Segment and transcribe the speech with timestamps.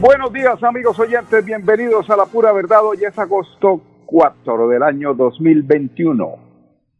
[0.00, 2.84] Buenos días amigos oyentes, bienvenidos a La Pura Verdad.
[2.84, 6.36] Hoy es agosto 4 del año 2021.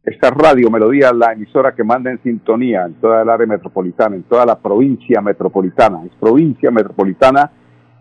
[0.03, 4.23] Esta radio Melodía, la emisora que manda en sintonía en toda el área metropolitana, en
[4.23, 6.05] toda la provincia metropolitana.
[6.05, 7.51] Es provincia metropolitana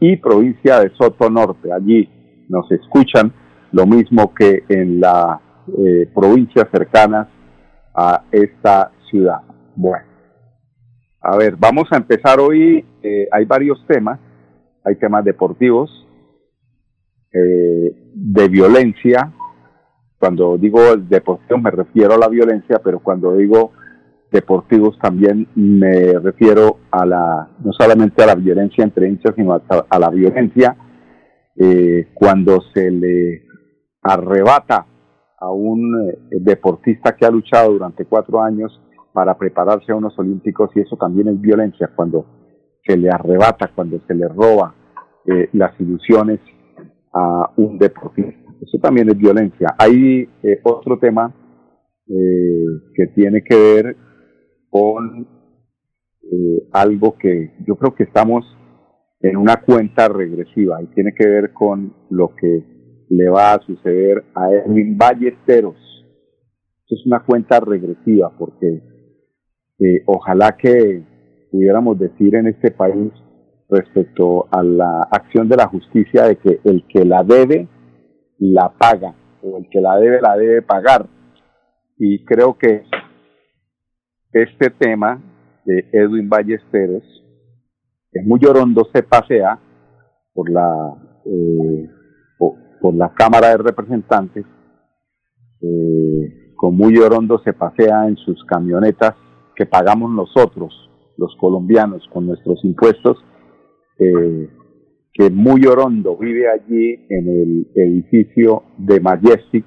[0.00, 1.70] y provincia de Soto Norte.
[1.72, 2.08] Allí
[2.48, 3.32] nos escuchan
[3.72, 5.40] lo mismo que en las
[5.76, 7.28] eh, provincias cercanas
[7.94, 9.42] a esta ciudad.
[9.74, 10.06] Bueno,
[11.20, 12.82] a ver, vamos a empezar hoy.
[13.02, 14.20] Eh, hay varios temas
[14.86, 16.06] hay temas deportivos,
[17.32, 19.32] eh, de violencia.
[20.18, 23.72] Cuando digo deportivo me refiero a la violencia, pero cuando digo
[24.30, 29.98] deportivos también me refiero a la, no solamente a la violencia entre hinchas, sino a,
[29.98, 30.76] la violencia
[31.56, 33.42] eh, cuando se le
[34.02, 34.86] arrebata
[35.38, 38.80] a un eh, deportista que ha luchado durante cuatro años
[39.12, 42.24] para prepararse a unos olímpicos y eso también es violencia cuando
[42.84, 44.75] se le arrebata, cuando se le roba
[45.28, 46.38] eh, las ilusiones
[47.12, 48.52] a un deportista.
[48.60, 49.74] Eso también es violencia.
[49.76, 51.34] Hay eh, otro tema
[52.08, 53.96] eh, que tiene que ver
[54.70, 55.34] con
[56.72, 58.44] algo que yo creo que estamos
[59.20, 62.64] en una cuenta regresiva y tiene que ver con lo que
[63.08, 65.76] le va a suceder a Edwin Ballesteros.
[66.88, 68.82] Es una cuenta regresiva porque
[70.06, 71.04] ojalá que
[71.50, 73.12] pudiéramos decir en este país
[73.68, 77.68] respecto a la acción de la justicia de que el que la debe,
[78.38, 81.06] la paga, o el que la debe, la debe pagar.
[81.98, 82.84] Y creo que
[84.32, 85.20] este tema
[85.64, 87.02] de Edwin Ballesteros,
[88.12, 89.58] es muy llorondo, se pasea
[90.32, 90.94] por la,
[91.24, 91.88] eh,
[92.38, 94.46] por, la Cámara de Representantes,
[95.60, 99.14] eh, con muy llorondo se pasea en sus camionetas
[99.54, 100.72] que pagamos nosotros,
[101.16, 103.18] los colombianos, con nuestros impuestos,
[103.98, 104.48] eh,
[105.12, 109.64] que muy orondo vive allí en el edificio de Majestic,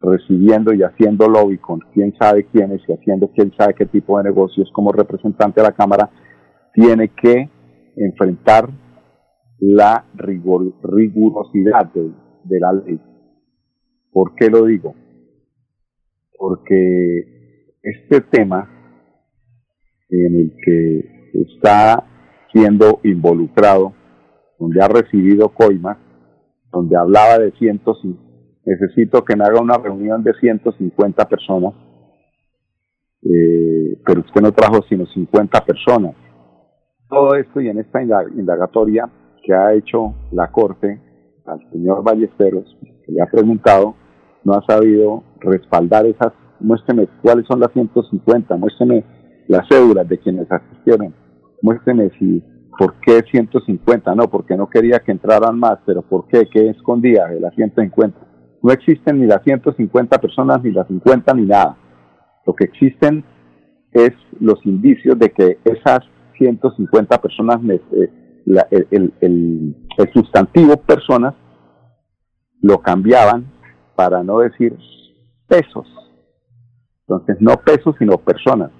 [0.00, 4.24] recibiendo y haciendo lobby con quién sabe quiénes y haciendo quién sabe qué tipo de
[4.24, 6.10] negocios como representante de la Cámara,
[6.74, 7.48] tiene que
[7.96, 8.68] enfrentar
[9.58, 12.10] la rigurosidad de,
[12.44, 13.00] de la ley.
[14.12, 14.94] ¿Por qué lo digo?
[16.36, 18.68] Porque este tema
[20.10, 22.04] en el que está
[22.54, 23.92] siendo involucrado,
[24.58, 25.98] donde ha recibido coimas,
[26.72, 28.22] donde hablaba de 150,
[28.64, 31.74] necesito que me haga una reunión de 150 personas,
[33.22, 36.14] eh, pero usted no trajo sino 50 personas.
[37.08, 39.10] Todo esto y en esta indagatoria
[39.42, 41.00] que ha hecho la Corte
[41.44, 42.64] al señor Ballesteros,
[43.04, 43.94] que le ha preguntado,
[44.44, 49.04] no ha sabido respaldar esas, muéstreme cuáles son las 150, muéstreme
[49.48, 51.14] las cédulas de quienes asistieron
[51.64, 52.42] muéstreme si,
[52.78, 54.14] ¿por qué 150?
[54.14, 56.46] No, porque no quería que entraran más, pero ¿por qué?
[56.46, 58.18] ¿Qué escondía de las 150?
[58.62, 61.76] No existen ni las 150 personas, ni las 50, ni nada.
[62.46, 63.24] Lo que existen
[63.92, 66.00] es los indicios de que esas
[66.36, 68.10] 150 personas, eh,
[68.90, 71.34] el, el, el sustantivo personas,
[72.60, 73.46] lo cambiaban
[73.96, 74.76] para no decir
[75.48, 75.86] pesos.
[77.06, 78.70] Entonces, no pesos, sino personas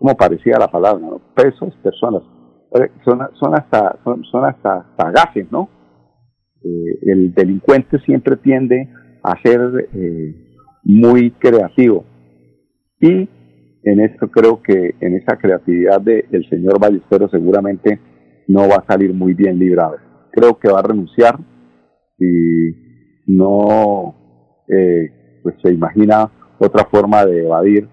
[0.00, 1.20] como parecía la palabra, ¿no?
[1.34, 2.22] pesos, personas.
[3.04, 5.68] Son, son hasta son, hasta sagaces, ¿no?
[6.64, 8.88] Eh, el delincuente siempre tiende
[9.22, 10.34] a ser eh,
[10.84, 12.06] muy creativo.
[12.98, 13.28] Y
[13.82, 18.00] en esto creo que en esa creatividad del señor Ballestero seguramente
[18.48, 19.96] no va a salir muy bien librado.
[20.32, 21.38] Creo que va a renunciar
[22.18, 22.70] y
[23.26, 24.14] no
[24.66, 27.86] eh, pues se imagina otra forma de evadir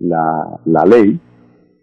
[0.00, 1.20] la, la ley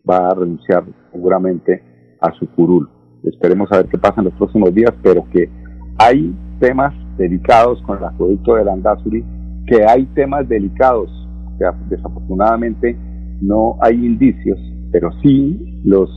[0.10, 1.84] va a renunciar seguramente
[2.22, 2.90] a su curul.
[3.24, 5.50] Esperemos a ver qué pasa en los próximos días, pero que
[5.98, 9.24] hay temas delicados con el acueducto de Landazuri,
[9.68, 11.10] que hay temas delicados,
[11.58, 12.98] que desafortunadamente
[13.42, 14.58] no hay indicios,
[14.92, 16.10] pero sí los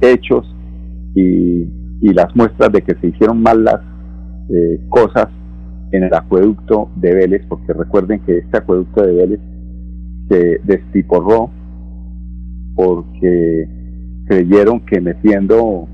[0.00, 0.46] hechos
[1.14, 1.64] y,
[2.12, 3.80] las muestras de que se hicieron mal las
[4.50, 5.28] eh, cosas
[5.90, 9.40] en el acueducto de Vélez, porque recuerden que este acueducto de Vélez
[10.28, 11.50] se destriporró
[12.74, 13.68] porque
[14.26, 15.88] creyeron que metiendo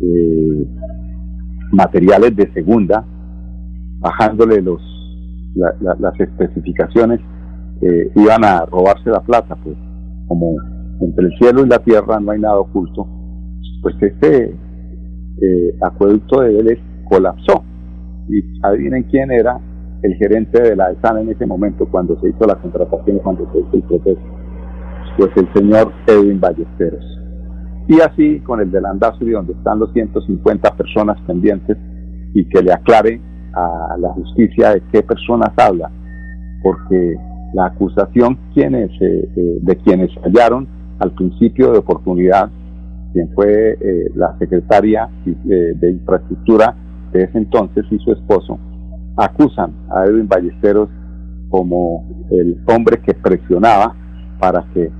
[0.00, 0.66] eh,
[1.72, 3.04] materiales de segunda,
[3.98, 4.80] bajándole los,
[5.54, 7.20] las especificaciones,
[7.80, 9.76] eh, iban a robarse la plata, pues
[10.26, 10.56] como
[11.00, 13.06] entre el cielo y la tierra no hay nada oculto,
[13.82, 14.54] pues este
[15.40, 16.78] eh, acueducto de Vélez
[17.08, 17.64] colapsó.
[18.28, 19.60] Y adivinen quién era
[20.02, 23.58] el gerente de la ESAN en ese momento cuando se hizo la contratación, cuando se
[23.58, 24.20] hizo el proceso.
[25.16, 27.04] Pues el señor Edwin Ballesteros.
[27.86, 31.76] Y así con el del Andazuri, donde están los 150 personas pendientes,
[32.34, 33.20] y que le aclare
[33.54, 35.90] a la justicia de qué personas habla,
[36.62, 37.16] porque
[37.54, 40.66] la acusación quienes, eh, eh, de quienes hallaron
[40.98, 42.50] al principio de oportunidad,
[43.12, 46.74] quien fue eh, la secretaria de infraestructura
[47.12, 48.58] de ese entonces y su esposo,
[49.16, 50.88] acusan a Edwin Ballesteros
[51.48, 53.94] como el hombre que presionaba
[54.40, 54.90] para que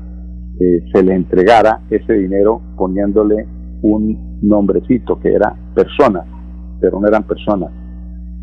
[0.58, 3.46] se le entregara ese dinero poniéndole
[3.82, 6.24] un nombrecito que era persona,
[6.80, 7.70] pero no eran personas,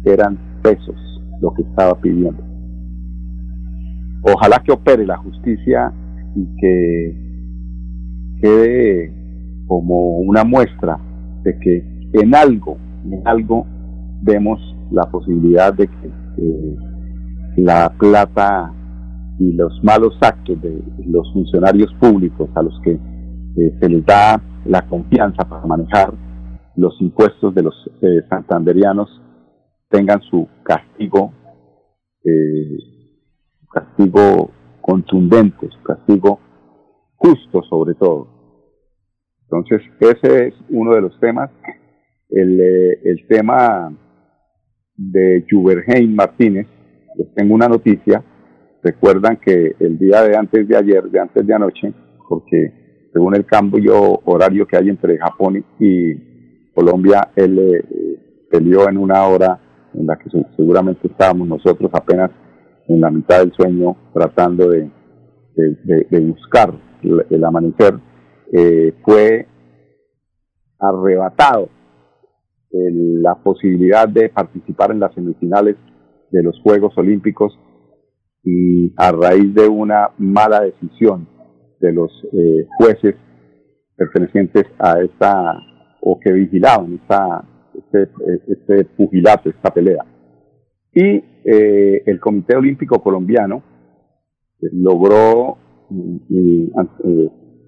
[0.03, 0.95] eran pesos
[1.41, 2.43] lo que estaba pidiendo.
[4.23, 5.91] Ojalá que opere la justicia
[6.35, 7.15] y que
[8.41, 9.13] quede
[9.67, 10.99] como una muestra
[11.43, 13.65] de que en algo, en algo
[14.21, 14.59] vemos
[14.91, 16.11] la posibilidad de que
[17.57, 18.71] la plata
[19.39, 24.41] y los malos actos de los funcionarios públicos a los que eh, se les da
[24.65, 26.13] la confianza para manejar
[26.75, 29.21] los impuestos de los eh, santanderianos
[29.89, 31.33] tengan su castigo,
[32.23, 32.77] eh,
[33.73, 36.39] castigo contundente, su castigo
[37.15, 38.27] justo sobre todo.
[39.43, 41.51] Entonces, ese es uno de los temas.
[42.29, 42.61] El,
[43.03, 43.91] el tema
[44.95, 46.67] de Juberheim Martínez,
[47.17, 48.23] les tengo una noticia,
[48.83, 51.93] Recuerdan que el día de antes de ayer, de antes de anoche,
[52.27, 58.97] porque según el cambio horario que hay entre Japón y Colombia, él eh, peleó en
[58.97, 59.59] una hora
[59.93, 62.31] en la que seguramente estábamos nosotros apenas
[62.87, 64.89] en la mitad del sueño tratando de,
[66.21, 66.73] buscar
[67.03, 67.99] el, amanecer,
[68.51, 69.45] eh, fue
[70.79, 71.69] arrebatado
[72.71, 75.75] la posibilidad de participar en las semifinales
[76.31, 77.57] de los Juegos Olímpicos
[78.43, 81.27] y a raíz de una mala decisión
[81.79, 83.15] de los eh, jueces
[83.95, 85.59] pertenecientes a esta
[86.01, 87.43] o que vigilaban esta,
[87.73, 88.09] este,
[88.47, 90.03] este pugilato, esta pelea.
[90.93, 93.63] Y eh, el Comité Olímpico Colombiano
[94.61, 95.57] eh, logró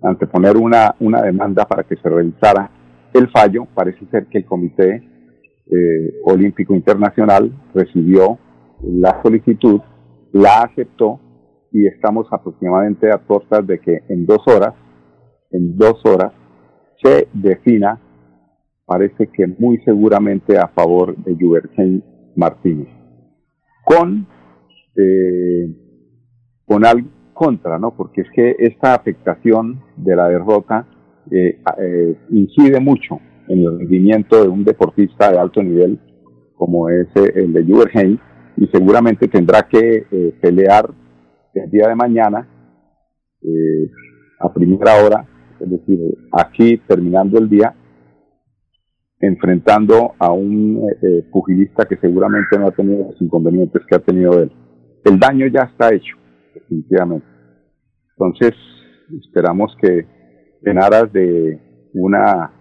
[0.01, 2.71] anteponer una, una demanda para que se realizara
[3.13, 3.67] el fallo.
[3.73, 5.09] Parece ser que el Comité
[6.25, 8.37] Olímpico Internacional recibió
[8.81, 9.81] la solicitud
[10.33, 11.19] la aceptó
[11.71, 14.73] y estamos aproximadamente a costas de que en dos horas,
[15.51, 16.33] en dos horas,
[17.01, 17.99] se defina,
[18.85, 22.03] parece que muy seguramente a favor de Jubergen
[22.35, 22.89] Martínez,
[23.85, 24.27] con,
[24.95, 25.67] eh,
[26.65, 27.95] con algo contra, ¿no?
[27.95, 30.87] Porque es que esta afectación de la derrota
[31.31, 35.99] eh, eh, incide mucho en el rendimiento de un deportista de alto nivel
[36.55, 38.19] como es el de Jubergen
[38.57, 40.89] y seguramente tendrá que eh, pelear
[41.53, 42.47] el día de mañana
[43.41, 43.89] eh,
[44.39, 45.25] a primera hora,
[45.59, 45.99] es decir,
[46.31, 47.73] aquí terminando el día,
[49.19, 54.39] enfrentando a un eh, pugilista que seguramente no ha tenido los inconvenientes que ha tenido
[54.39, 54.51] él.
[55.05, 56.15] El daño ya está hecho,
[56.53, 57.25] definitivamente.
[58.11, 58.53] Entonces,
[59.25, 60.05] esperamos que
[60.63, 61.59] en aras de
[61.93, 62.51] una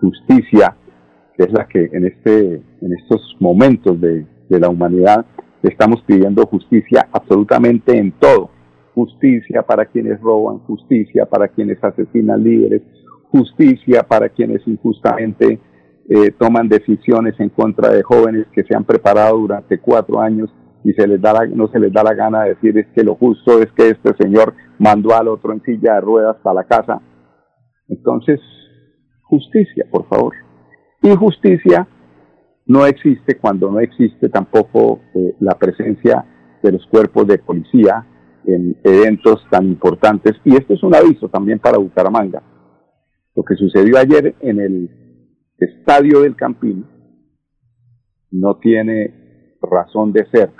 [0.00, 0.76] justicia
[1.36, 5.26] que es la que en, este, en estos momentos de, la humanidad
[5.62, 8.50] estamos pidiendo justicia absolutamente en todo.
[8.94, 12.82] Justicia para quienes roban, justicia para quienes asesinan líderes,
[13.30, 15.58] justicia para quienes injustamente
[16.08, 20.48] eh, toman decisiones en contra de jóvenes que se han preparado durante cuatro años
[20.84, 23.16] y se les da no se les da la gana de decir es que lo
[23.16, 27.02] justo es que este señor mandó al otro en silla de ruedas a la casa.
[27.88, 28.40] Entonces,
[29.24, 30.45] justicia, por favor.
[31.02, 31.86] Injusticia
[32.66, 36.24] no existe cuando no existe tampoco eh, la presencia
[36.62, 38.04] de los cuerpos de policía
[38.44, 40.36] en eventos tan importantes.
[40.44, 42.42] Y esto es un aviso también para Bucaramanga.
[43.34, 44.90] Lo que sucedió ayer en el
[45.58, 46.86] estadio del Campín
[48.30, 50.50] no tiene razón de ser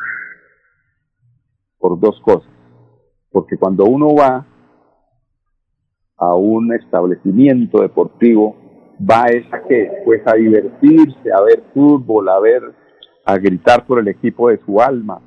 [1.78, 2.50] por dos cosas.
[3.30, 4.46] Porque cuando uno va
[6.16, 8.65] a un establecimiento deportivo
[9.00, 12.62] va esa que pues a divertirse, a ver fútbol, a ver,
[13.24, 15.20] a gritar por el equipo de su alma,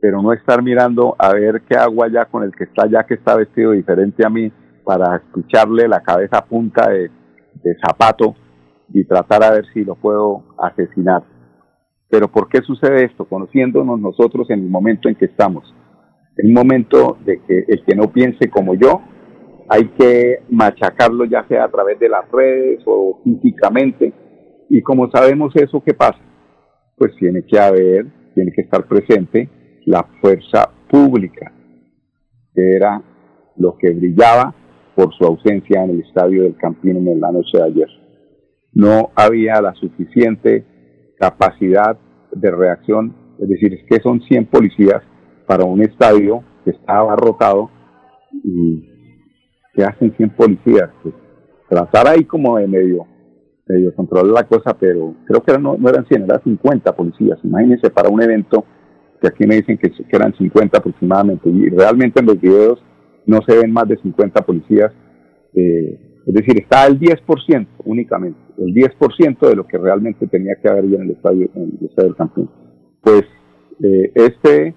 [0.00, 3.14] pero no estar mirando a ver qué hago allá con el que está allá que
[3.14, 4.50] está vestido diferente a mí
[4.84, 7.10] para escucharle la cabeza a punta de,
[7.62, 8.34] de zapato
[8.92, 11.22] y tratar a ver si lo puedo asesinar.
[12.08, 13.24] Pero ¿por qué sucede esto?
[13.24, 15.74] Conociéndonos nosotros en el momento en que estamos.
[16.36, 19.00] En un momento de que el que no piense como yo,
[19.68, 24.12] hay que machacarlo ya sea a través de las redes o físicamente.
[24.68, 26.18] Y como sabemos eso, ¿qué pasa?
[26.96, 29.48] Pues tiene que haber, tiene que estar presente
[29.86, 31.52] la fuerza pública,
[32.54, 33.02] que era
[33.56, 34.54] lo que brillaba
[34.94, 37.88] por su ausencia en el estadio del Campín en la noche de ayer.
[38.72, 40.64] No había la suficiente
[41.18, 41.98] capacidad
[42.32, 45.02] de reacción, es decir, es que son 100 policías
[45.46, 47.70] para un estadio que estaba abarrotado
[48.32, 48.93] y
[49.74, 50.90] que hacen 100 policías.
[51.02, 51.14] Pues,
[51.68, 53.06] tratar ahí como de medio,
[53.66, 57.38] medio controlar la cosa, pero creo que no, eran 100, eran 50 policías.
[57.42, 58.64] Imagínense para un evento
[59.20, 62.82] que aquí me dicen que, eran 50 aproximadamente y realmente en los videos
[63.26, 64.92] no se ven más de 50 policías.
[65.54, 70.68] Eh, es decir, está el 10% únicamente, el 10% de lo que realmente tenía que
[70.68, 72.48] haber en el estadio, en el estadio del Campín.
[73.02, 73.24] Pues
[73.82, 74.74] eh, este,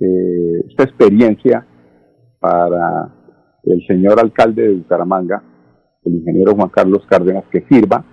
[0.00, 1.66] eh, esta experiencia
[2.40, 3.19] para
[3.64, 5.42] el señor alcalde de Bucaramanga,
[6.04, 8.04] el ingeniero Juan Carlos Cárdenas, que sirva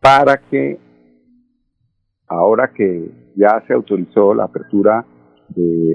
[0.00, 0.78] para que
[2.28, 5.04] ahora que ya se autorizó la apertura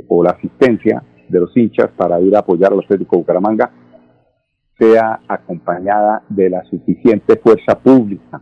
[0.08, 3.72] o la asistencia de los hinchas para ir a apoyar al Atlético Bucaramanga,
[4.78, 8.42] sea acompañada de la suficiente fuerza pública,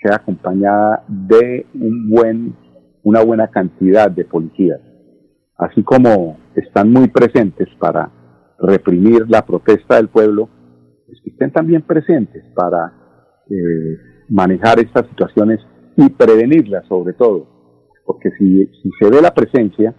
[0.00, 2.56] sea acompañada de un buen,
[3.02, 4.80] una buena cantidad de policías,
[5.56, 8.10] así como están muy presentes para
[8.58, 10.48] reprimir la protesta del pueblo,
[11.06, 12.92] pues estén también presentes para
[13.48, 13.96] eh,
[14.28, 15.60] manejar estas situaciones
[15.96, 17.46] y prevenirlas sobre todo,
[18.04, 19.94] porque si, si se ve la presencia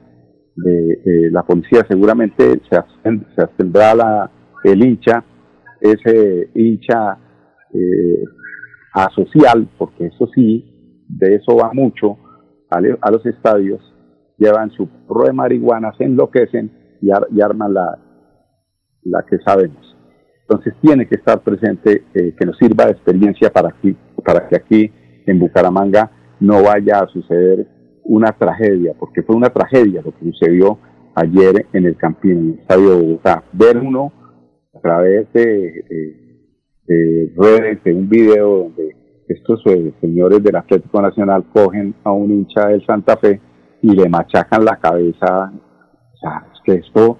[0.55, 4.31] de eh, la policía seguramente se, la,
[4.63, 5.23] el hincha,
[5.79, 7.17] ese hincha
[7.73, 8.23] eh,
[8.93, 12.17] asocial, porque eso sí, de eso va mucho,
[12.69, 13.81] a, los estadios,
[14.37, 17.09] llevan su pro de marihuana, se enloquecen y,
[17.41, 17.97] arman la,
[19.03, 19.95] la que sabemos.
[20.41, 24.55] Entonces tiene que estar presente, eh, que nos sirva de experiencia para, aquí, para que
[24.55, 24.91] aquí
[25.27, 27.67] en Bucaramanga no vaya a suceder
[28.03, 30.79] una tragedia, porque fue una tragedia lo que sucedió
[31.13, 33.43] ayer en el Campín, en el estadio de Bogotá.
[33.53, 34.11] Ver uno
[34.73, 35.85] a través de,
[37.35, 38.95] redes, de un video donde
[39.27, 43.39] estos eh, señores del Atlético Nacional cogen a un hincha del Santa Fe
[43.83, 45.51] y le machacan la cabeza.
[46.13, 47.19] O sea, es que esto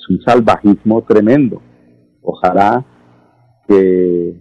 [0.00, 1.60] es un salvajismo tremendo.
[2.22, 2.84] Ojalá
[3.68, 4.34] que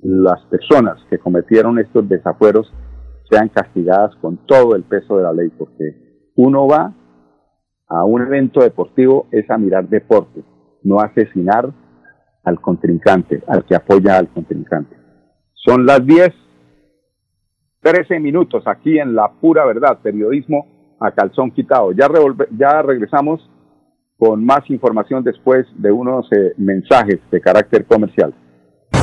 [0.00, 2.72] las personas que cometieron estos desafueros
[3.30, 6.92] sean castigadas con todo el peso de la ley, porque uno va
[7.88, 10.42] a un evento deportivo es a mirar deporte,
[10.82, 11.70] no asesinar
[12.42, 14.96] al contrincante, al que apoya al contrincante.
[15.54, 16.28] Son las 10,
[17.80, 21.92] 13 minutos aquí en La Pura Verdad, periodismo a calzón quitado.
[21.92, 22.08] Ya,
[22.56, 23.40] ya regresamos
[24.24, 28.32] con más información después de unos eh, mensajes de carácter comercial.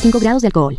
[0.00, 0.78] 5 grados de alcohol.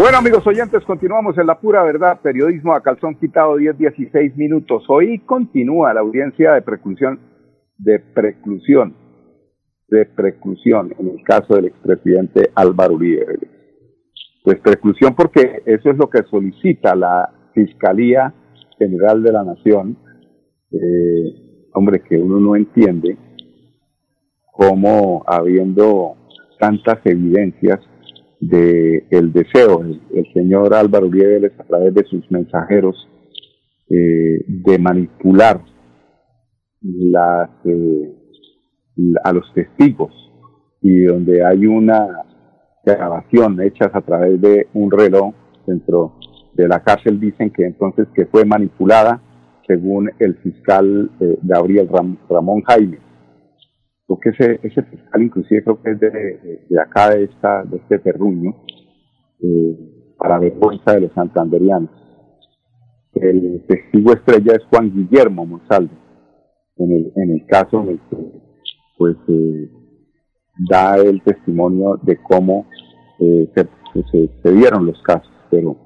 [0.00, 4.84] Bueno, amigos oyentes, continuamos en la pura verdad, periodismo a calzón quitado 10-16 minutos.
[4.88, 7.18] Hoy continúa la audiencia de preclusión,
[7.78, 8.94] de preclusión,
[9.88, 13.38] de preclusión en el caso del expresidente Álvaro Uribe.
[14.44, 18.32] Pues preclusión porque eso es lo que solicita la Fiscalía
[18.78, 19.98] General de la Nación,
[20.70, 23.16] eh, hombre, que uno no entiende
[24.58, 26.16] como habiendo
[26.58, 27.78] tantas evidencias
[28.40, 33.08] de el deseo del señor Álvaro Uribe a través de sus mensajeros
[33.88, 35.60] eh, de manipular
[37.64, 38.14] eh,
[39.22, 40.12] a los testigos
[40.82, 42.08] y donde hay una
[42.84, 45.34] grabación hecha a través de un reloj
[45.68, 46.14] dentro
[46.54, 49.22] de la cárcel dicen que entonces que fue manipulada
[49.68, 51.88] según el fiscal eh, Gabriel
[52.28, 53.07] Ramón Jaime
[54.08, 58.56] porque ese, ese fiscal inclusive creo que es de, acá, de, esta, de este terruño,
[59.40, 61.90] eh, para vergüenza de los santanderianos.
[63.12, 65.92] El testigo estrella es Juan Guillermo Monsalve,
[66.78, 68.16] en el, en el caso en el que
[68.96, 69.70] pues, eh,
[70.70, 72.66] da el testimonio de cómo
[73.20, 75.30] eh, se, se dieron los casos.
[75.50, 75.76] Pero,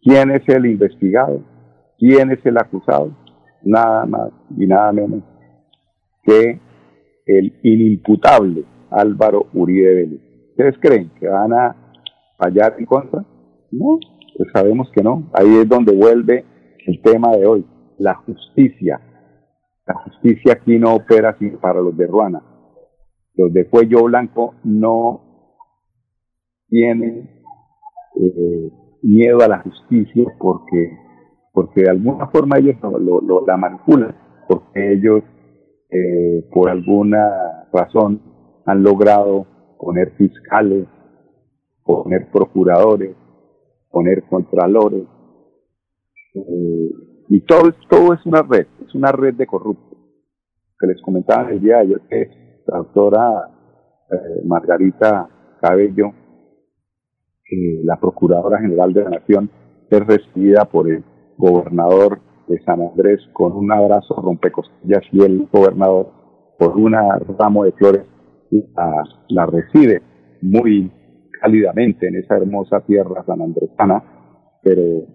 [0.00, 1.44] ¿quién es el investigado?
[1.98, 3.14] ¿Quién es el acusado?
[3.62, 5.22] Nada más y nada menos
[6.22, 6.58] que
[7.26, 10.20] el inimputable Álvaro Uribe Vélez.
[10.50, 11.76] ¿Ustedes creen que van a
[12.38, 13.24] fallar en contra?
[13.70, 13.98] No,
[14.36, 15.30] pues sabemos que no.
[15.32, 16.44] Ahí es donde vuelve
[16.86, 17.66] el tema de hoy,
[17.98, 19.00] la justicia.
[19.86, 22.42] La justicia aquí no opera sin para los de Ruana.
[23.34, 25.54] Los de cuello blanco no
[26.68, 27.42] tienen
[28.20, 28.70] eh,
[29.02, 30.96] miedo a la justicia porque
[31.52, 34.14] porque de alguna forma ellos lo, la manipulan,
[34.48, 35.22] porque ellos
[35.92, 38.20] eh, por alguna razón
[38.66, 39.46] han logrado
[39.78, 40.86] poner fiscales,
[41.84, 43.16] poner procuradores,
[43.90, 45.04] poner contralores,
[46.34, 46.90] eh,
[47.28, 49.98] y todo, todo es una red, es una red de corruptos.
[50.78, 53.50] Que les comentaba el día de ayer que la doctora
[54.10, 55.28] eh, Margarita
[55.60, 56.12] Cabello,
[57.84, 59.50] la Procuradora General de la Nación,
[59.90, 61.04] es recibida por el
[61.36, 66.10] gobernador de San Andrés con un abrazo rompecostillas y el gobernador
[66.58, 68.02] por una ramo de flores
[68.50, 70.02] la, la recibe
[70.42, 70.90] muy
[71.40, 74.02] cálidamente en esa hermosa tierra sanandresana,
[74.62, 75.06] pero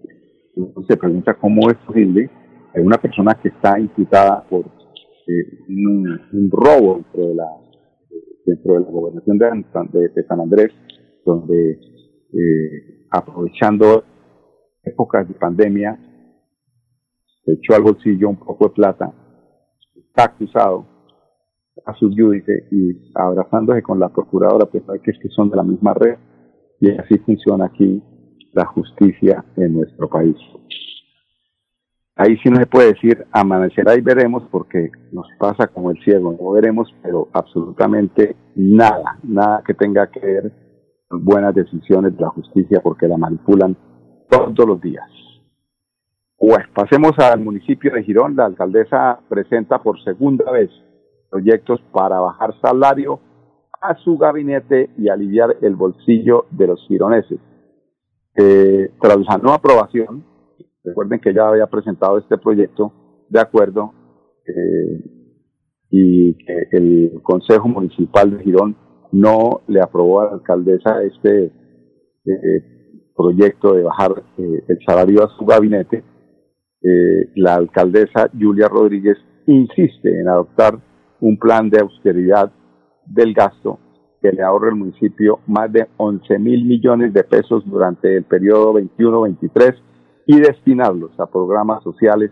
[0.87, 2.29] se pregunta cómo es posible
[2.73, 4.65] que una persona que está imputada por
[5.27, 7.47] eh, un, robo dentro de la
[8.45, 10.71] dentro de la gobernación de, de, San Andrés,
[11.25, 14.03] donde eh, aprovechando
[14.83, 15.97] épocas de pandemia
[17.45, 19.13] se echó al bolsillo un poco de plata,
[19.95, 20.85] está acusado
[21.85, 25.57] a su judice y abrazándose con la procuradora, pues hay que es que son de
[25.57, 26.17] la misma red
[26.79, 28.01] y así funciona aquí
[28.53, 30.35] la justicia en nuestro país.
[32.17, 36.35] Ahí sí no se puede decir amanecerá y veremos porque nos pasa como el cielo,
[36.39, 40.53] no veremos, pero absolutamente nada, nada que tenga que ver
[41.09, 43.75] con buenas decisiones de la justicia porque la manipulan
[44.29, 45.05] todos los días.
[46.37, 48.35] Pues pasemos al municipio de Girón.
[48.35, 50.69] La alcaldesa presenta por segunda vez
[51.29, 53.19] proyectos para bajar salario
[53.81, 57.39] a su gabinete y aliviar el bolsillo de los gironeses.
[58.35, 60.35] Eh, tras la no aprobación
[60.85, 62.93] Recuerden que ya había presentado este proyecto
[63.27, 63.91] de acuerdo
[64.45, 65.03] eh,
[65.89, 68.77] y que el Consejo Municipal de Girón
[69.11, 71.45] no le aprobó a la alcaldesa este
[72.25, 76.03] eh, proyecto de bajar eh, el salario a su gabinete.
[77.35, 79.17] La alcaldesa Julia Rodríguez
[79.47, 80.77] insiste en adoptar
[81.19, 82.51] un plan de austeridad
[83.05, 83.79] del gasto
[84.21, 88.73] que le ahorre al municipio más de 11 mil millones de pesos durante el periodo
[88.73, 89.75] 21-23
[90.27, 92.31] y destinarlos a programas sociales,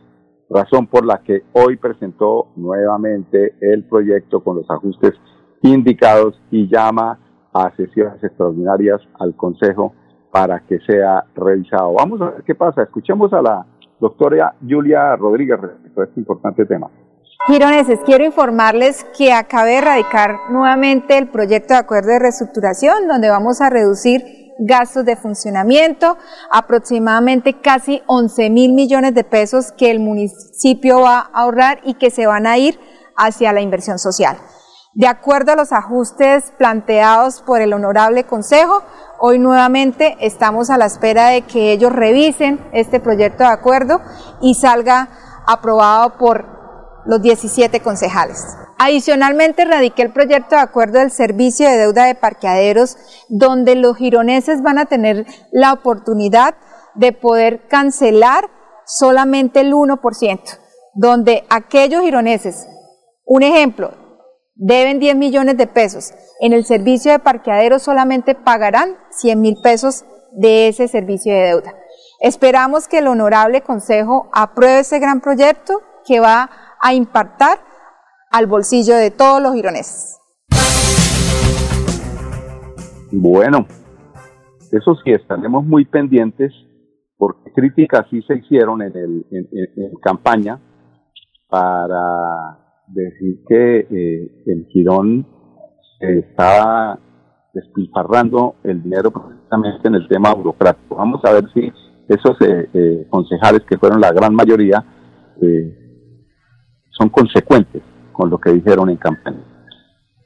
[0.50, 5.14] razón por la que hoy presentó nuevamente el proyecto con los ajustes
[5.62, 7.20] indicados y llama
[7.54, 9.94] a sesiones extraordinarias al Consejo
[10.32, 11.94] para que sea revisado.
[11.94, 12.82] Vamos a ver qué pasa.
[12.82, 13.68] Escuchemos a la
[14.04, 16.92] doctora Julia Rodríguez respecto a este importante tema.
[17.48, 23.30] Gironeses, quiero informarles que acabé de erradicar nuevamente el proyecto de acuerdo de reestructuración, donde
[23.30, 24.22] vamos a reducir
[24.60, 26.18] gastos de funcionamiento,
[26.52, 32.12] aproximadamente casi 11 mil millones de pesos que el municipio va a ahorrar y que
[32.12, 32.80] se van a ir
[33.16, 34.38] hacia la inversión social.
[34.96, 38.84] De acuerdo a los ajustes planteados por el Honorable Consejo,
[39.20, 44.02] hoy nuevamente estamos a la espera de que ellos revisen este proyecto de acuerdo
[44.40, 45.10] y salga
[45.48, 46.46] aprobado por
[47.08, 48.46] los 17 concejales.
[48.78, 52.96] Adicionalmente, radiqué el proyecto de acuerdo del servicio de deuda de parqueaderos,
[53.30, 56.54] donde los gironeses van a tener la oportunidad
[56.94, 58.48] de poder cancelar
[58.86, 60.60] solamente el 1%,
[60.94, 62.68] donde aquellos gironeses,
[63.26, 64.03] un ejemplo,
[64.56, 70.06] deben 10 millones de pesos, en el servicio de parqueaderos solamente pagarán 100 mil pesos
[70.32, 71.74] de ese servicio de deuda.
[72.20, 76.50] Esperamos que el honorable Consejo apruebe ese gran proyecto que va
[76.82, 77.60] a impactar
[78.32, 80.20] al bolsillo de todos los gironeses.
[83.12, 83.68] Bueno,
[84.72, 86.52] eso sí, estaremos muy pendientes
[87.18, 90.60] porque críticas sí se hicieron en, el, en, campaña
[91.48, 95.26] para decir que eh, el Girón
[96.00, 97.00] estaba
[97.54, 100.96] despilfarrando el dinero precisamente en el tema burocrático.
[100.96, 101.72] Vamos a ver si
[102.08, 104.84] esos eh, eh, concejales, que fueron la gran mayoría,
[105.42, 105.78] eh,
[106.90, 109.44] son consecuentes con lo que dijeron en campaña.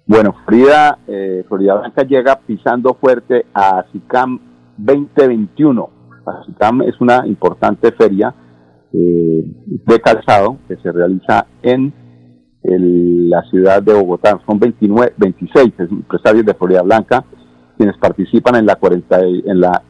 [0.06, 4.40] Bueno, Frida, eh, Florida Blanca llega pisando fuerte a SICAM
[4.78, 5.90] 2021.
[6.46, 8.34] SICAM es una importante feria
[8.90, 11.94] de calzado que se realiza en
[12.64, 14.40] la ciudad de Bogotá.
[14.46, 17.24] Son 29, 26 empresarios de Florida Blanca
[17.78, 19.84] quienes participan en la 40, en la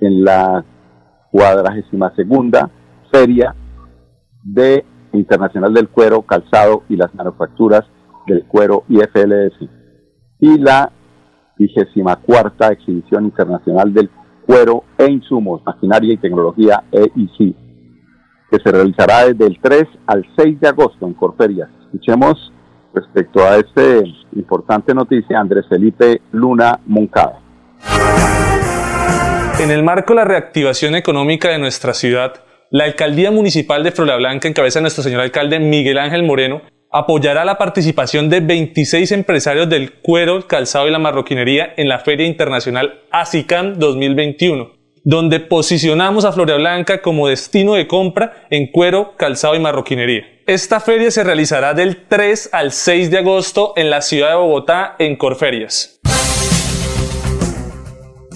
[0.00, 0.64] en la
[1.30, 2.70] cuadragésima segunda
[3.10, 3.54] feria
[4.42, 7.82] de Internacional del Cuero, Calzado y las Manufacturas
[8.26, 9.68] del Cuero IFLS
[10.40, 10.90] y la
[11.56, 14.10] vigésima cuarta Exhibición Internacional del
[14.44, 17.56] Cuero e Insumos, Maquinaria y Tecnología EIC,
[18.50, 21.70] que se realizará desde el 3 al 6 de agosto en Corferias.
[21.92, 22.50] Escuchemos
[22.94, 23.82] respecto a esta
[24.34, 27.38] importante noticia Andrés Felipe Luna Moncada.
[29.60, 34.48] En el marco de la reactivación económica de nuestra ciudad, la Alcaldía Municipal de Blanca,
[34.48, 39.68] en cabeza de nuestro señor alcalde Miguel Ángel Moreno, apoyará la participación de 26 empresarios
[39.68, 44.70] del cuero, el calzado y la marroquinería en la Feria Internacional ASICAM 2021,
[45.04, 50.24] donde posicionamos a Blanca como destino de compra en cuero, calzado y marroquinería.
[50.46, 54.96] Esta feria se realizará del 3 al 6 de agosto en la ciudad de Bogotá,
[54.98, 56.00] en Corferias.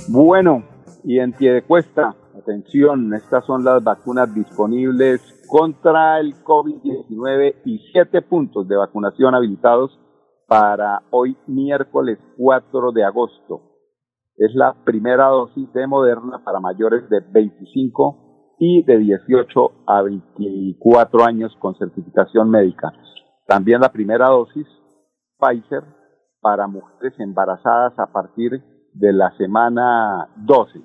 [0.09, 0.65] Bueno,
[1.05, 8.69] y en Piedecuesta, atención, estas son las vacunas disponibles contra el COVID-19 y siete puntos
[8.69, 9.99] de vacunación habilitados
[10.47, 13.76] para hoy miércoles 4 de agosto.
[14.39, 21.25] Es la primera dosis de Moderna para mayores de 25 y de 18 a 24
[21.25, 22.93] años con certificación médica.
[23.47, 24.67] También la primera dosis
[25.39, 25.85] Pfizer
[26.43, 30.83] para mujeres embarazadas a partir de la semana 12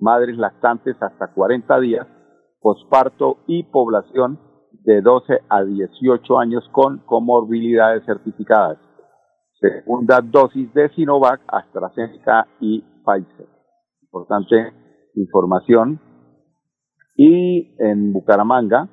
[0.00, 2.06] madres lactantes hasta 40 días,
[2.60, 4.40] posparto y población
[4.82, 8.78] de 12 a 18 años con comorbilidades certificadas.
[9.60, 13.46] Segunda dosis de Sinovac, AstraZeneca y Pfizer.
[14.02, 14.72] Importante
[15.14, 16.00] información.
[17.16, 18.88] Y en Bucaramanga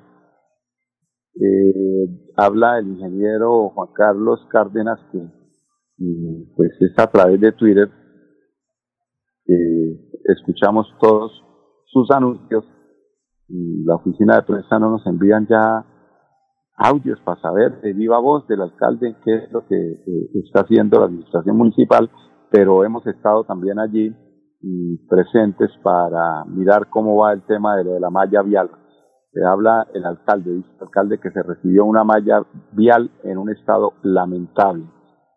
[1.34, 5.18] eh, habla el ingeniero Juan Carlos Cárdenas que
[6.56, 7.88] pues es a través de Twitter
[9.46, 11.32] eh, escuchamos todos
[11.86, 12.64] sus anuncios
[13.48, 15.84] la oficina de prensa no nos envían ya
[16.76, 20.98] audios para saber de viva voz del alcalde qué es lo que eh, está haciendo
[20.98, 22.10] la administración municipal,
[22.52, 24.14] pero hemos estado también allí
[25.08, 28.70] presentes para mirar cómo va el tema de, de la malla vial.
[29.32, 33.50] Se habla el alcalde, dice el alcalde que se recibió una malla vial en un
[33.50, 34.84] estado lamentable,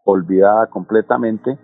[0.04, 1.58] olvidada completamente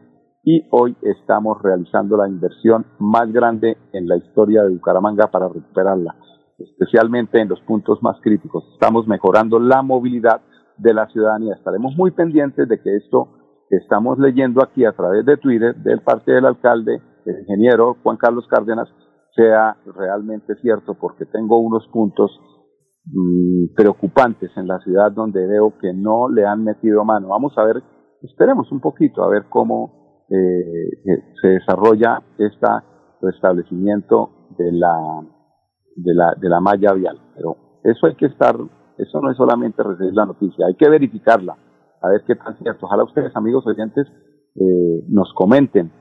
[0.43, 6.15] y hoy estamos realizando la inversión más grande en la historia de Bucaramanga para recuperarla,
[6.57, 8.63] especialmente en los puntos más críticos.
[8.73, 10.41] Estamos mejorando la movilidad
[10.77, 11.55] de la ciudadanía.
[11.55, 13.40] Estaremos muy pendientes de que esto
[13.71, 18.45] estamos leyendo aquí a través de Twitter del parte del alcalde, el ingeniero Juan Carlos
[18.47, 18.89] Cárdenas,
[19.35, 22.31] sea realmente cierto, porque tengo unos puntos
[23.05, 27.29] mm, preocupantes en la ciudad donde veo que no le han metido mano.
[27.29, 27.81] Vamos a ver,
[28.21, 32.67] esperemos un poquito a ver cómo eh, eh, se desarrolla este
[33.21, 35.23] restablecimiento de la,
[35.95, 37.19] de la, de la malla vial.
[37.35, 38.55] Pero eso hay que estar,
[38.97, 41.55] eso no es solamente recibir la noticia, hay que verificarla,
[42.01, 42.85] a ver qué tan cierto.
[42.85, 44.07] Ojalá ustedes, amigos oyentes,
[44.55, 45.91] eh, nos comenten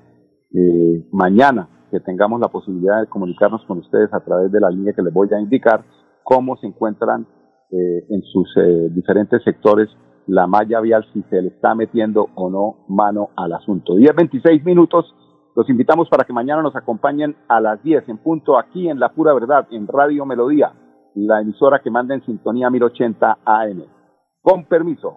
[1.12, 5.02] mañana que tengamos la posibilidad de comunicarnos con ustedes a través de la línea que
[5.02, 5.84] les voy a indicar,
[6.24, 7.26] cómo se encuentran
[7.70, 9.88] eh, en sus eh, diferentes sectores
[10.26, 13.96] la malla vial, si se le está metiendo o no mano al asunto.
[13.96, 15.12] 10, 26 minutos.
[15.56, 19.08] Los invitamos para que mañana nos acompañen a las 10 en punto aquí en La
[19.12, 20.72] Pura Verdad, en Radio Melodía,
[21.16, 23.84] la emisora que manda en sintonía 1080 AM.
[24.40, 25.16] Con permiso.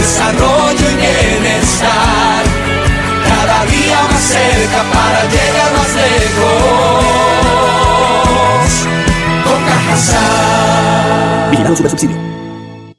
[0.00, 2.42] desarrollo y bienestar
[3.28, 7.04] cada día más cerca para llegar más lejos.
[9.44, 11.50] Con Cajasal.
[11.50, 12.29] Vigilado Subsidio.